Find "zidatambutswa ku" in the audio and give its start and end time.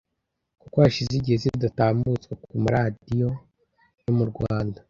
1.43-2.51